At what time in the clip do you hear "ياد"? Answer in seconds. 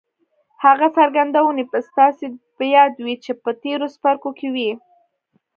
2.75-2.93